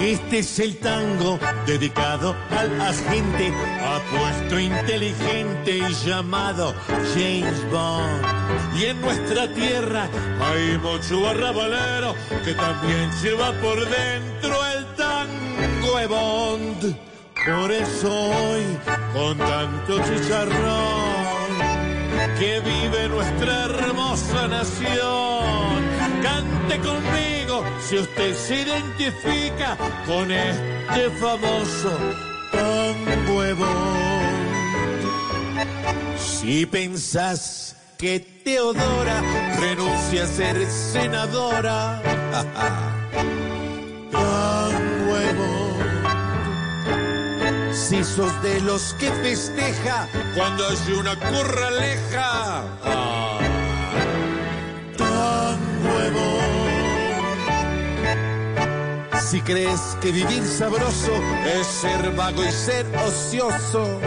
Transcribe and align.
Este 0.00 0.38
es 0.38 0.58
el 0.60 0.76
tango 0.78 1.38
dedicado 1.66 2.34
al 2.56 2.80
agente 2.80 3.52
apuesto 3.82 4.58
inteligente 4.58 5.80
llamado 6.04 6.74
James 7.14 7.70
Bond. 7.70 8.78
Y 8.78 8.86
en 8.86 9.00
nuestra 9.00 9.52
tierra 9.54 10.08
hay 10.40 10.78
mucho 10.78 11.28
arrabalero 11.28 12.14
que 12.44 12.54
también 12.54 13.10
lleva 13.22 13.52
por 13.60 13.78
dentro 13.88 14.66
el 14.66 14.86
tango 14.94 15.98
de 15.98 16.06
Bond. 16.06 16.96
Por 17.46 17.72
eso 17.72 18.08
hoy, 18.12 18.62
con 19.14 19.38
tanto 19.38 19.98
chicharrón, 20.04 21.48
que 22.38 22.60
vive 22.60 23.08
nuestra 23.08 23.64
hermosa 23.64 24.48
nación. 24.48 25.97
Conmigo 26.76 27.64
si 27.80 27.98
usted 27.98 28.34
se 28.36 28.60
identifica 28.62 29.76
con 30.06 30.30
este 30.30 31.10
famoso 31.18 31.98
de 32.52 33.54
Bond. 33.54 34.58
Si 36.18 36.66
pensás 36.66 37.74
que 37.96 38.20
Teodora 38.20 39.22
renuncia 39.58 40.24
a 40.24 40.26
ser 40.26 40.70
senadora, 40.70 42.02
de 44.12 45.32
Bond. 45.32 45.78
Si 47.72 48.04
sos 48.04 48.42
de 48.42 48.60
los 48.60 48.94
que 48.94 49.10
festeja 49.10 50.06
cuando 50.36 50.68
hay 50.68 50.92
una 50.92 51.16
curraleja. 51.16 52.62
Ah, 52.84 53.17
Si 59.28 59.42
crees 59.42 59.94
que 60.00 60.10
vivir 60.10 60.42
sabroso 60.42 61.12
es 61.44 61.66
ser 61.66 62.12
vago 62.16 62.42
y 62.42 62.50
ser 62.50 62.86
ocioso. 62.96 64.00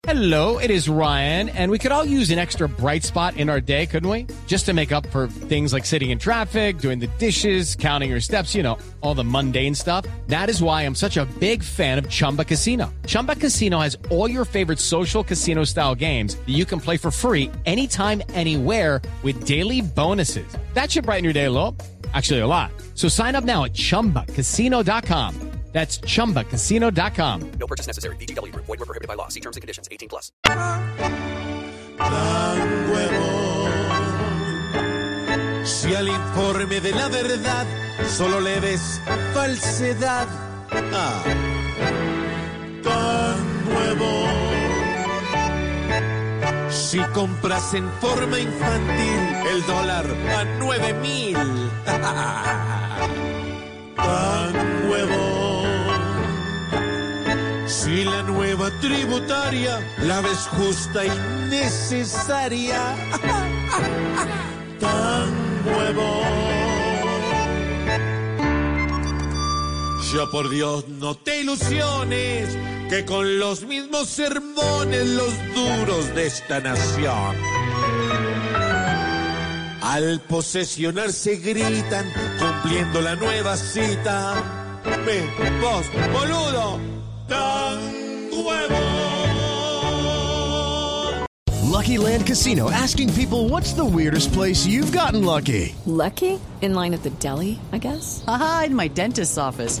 Hello, 0.06 0.56
it 0.56 0.70
is 0.70 0.88
Ryan, 0.88 1.50
and 1.50 1.70
we 1.70 1.78
could 1.78 1.92
all 1.92 2.06
use 2.06 2.30
an 2.30 2.38
extra 2.38 2.70
bright 2.70 3.04
spot 3.04 3.36
in 3.36 3.50
our 3.50 3.60
day, 3.60 3.84
couldn't 3.84 4.08
we? 4.08 4.26
Just 4.46 4.64
to 4.64 4.72
make 4.72 4.90
up 4.90 5.06
for 5.08 5.28
things 5.28 5.74
like 5.74 5.84
sitting 5.84 6.08
in 6.08 6.18
traffic, 6.18 6.78
doing 6.78 7.00
the 7.00 7.06
dishes, 7.18 7.76
counting 7.76 8.08
your 8.08 8.20
steps, 8.20 8.54
you 8.54 8.62
know, 8.62 8.78
all 9.02 9.14
the 9.14 9.24
mundane 9.24 9.74
stuff. 9.74 10.06
That 10.28 10.48
is 10.48 10.62
why 10.62 10.86
I'm 10.86 10.94
such 10.94 11.18
a 11.18 11.26
big 11.38 11.62
fan 11.62 11.98
of 11.98 12.08
Chumba 12.08 12.46
Casino. 12.46 12.94
Chumba 13.06 13.36
Casino 13.36 13.78
has 13.78 13.98
all 14.08 14.30
your 14.30 14.46
favorite 14.46 14.78
social 14.78 15.22
casino 15.22 15.64
style 15.64 15.94
games 15.94 16.36
that 16.36 16.54
you 16.54 16.64
can 16.64 16.80
play 16.80 16.96
for 16.96 17.10
free 17.10 17.50
anytime, 17.66 18.22
anywhere 18.32 19.02
with 19.22 19.44
daily 19.44 19.82
bonuses. 19.82 20.50
That 20.72 20.90
should 20.90 21.04
brighten 21.04 21.24
your 21.24 21.34
day 21.34 21.44
a 21.44 21.50
little. 21.50 21.76
Actually, 22.12 22.40
a 22.40 22.46
lot. 22.46 22.70
So 22.94 23.08
sign 23.08 23.34
up 23.34 23.44
now 23.44 23.64
at 23.64 23.72
chumbacasino.com. 23.72 25.52
That's 25.72 25.98
chumbacasino.com. 26.00 27.52
No 27.58 27.66
purchase 27.66 27.86
necessary. 27.86 28.16
VGW 28.16 28.52
Group. 28.52 28.66
Void 28.66 28.80
were 28.80 28.86
prohibited 28.86 29.08
by 29.08 29.14
law. 29.14 29.28
See 29.28 29.40
terms 29.40 29.56
and 29.56 29.62
conditions. 29.62 29.88
18 29.90 30.08
plus. 30.10 30.30
tan 30.42 30.82
huevo. 32.88 33.68
Si 35.64 35.94
al 35.94 36.08
informe 36.08 36.80
de 36.80 36.92
la 36.92 37.08
verdad 37.08 37.66
solo 38.08 38.40
le 38.40 38.58
ves 38.60 39.00
falsedad, 39.32 40.26
ah, 40.92 41.22
tan 42.82 43.64
nuevo. 43.64 44.41
Si 46.72 46.98
compras 47.12 47.74
en 47.74 47.90
forma 48.00 48.38
infantil 48.38 49.18
el 49.52 49.66
dólar 49.66 50.06
a 50.06 50.44
nueve 50.58 50.94
mil, 50.94 51.36
tan 53.94 54.52
nuevo. 54.88 55.64
Si 57.66 58.04
la 58.04 58.22
nueva 58.22 58.70
tributaria 58.80 59.80
la 59.98 60.22
ves 60.22 60.48
justa 60.48 61.04
y 61.04 61.10
necesaria, 61.50 62.96
Ya 70.14 70.26
por 70.26 70.50
Dios 70.50 70.86
no 70.88 71.14
te 71.14 71.40
ilusiones 71.40 72.54
que 72.90 73.06
con 73.06 73.38
los 73.38 73.64
mismos 73.64 74.08
sermones 74.08 75.06
los 75.06 75.32
duros 75.54 76.14
de 76.14 76.26
esta 76.26 76.60
nación. 76.60 77.36
Al 79.80 80.20
posesionarse 80.28 81.36
gritan 81.36 82.12
cumpliendo 82.38 83.00
la 83.00 83.16
nueva 83.16 83.56
cita. 83.56 84.34
Vos, 85.62 85.86
boludo, 86.12 86.78
tan 87.26 87.78
huevo. 88.32 89.12
Lucky 91.70 91.96
Land 91.96 92.26
Casino 92.26 92.70
asking 92.70 93.12
people 93.14 93.48
what's 93.48 93.72
the 93.72 93.84
weirdest 93.84 94.32
place 94.34 94.66
you've 94.66 94.92
gotten 94.92 95.24
lucky? 95.24 95.74
Lucky? 95.86 96.38
In 96.60 96.74
line 96.74 96.94
at 96.94 97.02
the 97.02 97.10
deli, 97.18 97.58
I 97.72 97.78
guess? 97.78 98.22
Aha, 98.28 98.64
in 98.66 98.76
my 98.76 98.88
dentist's 98.88 99.38
office. 99.38 99.80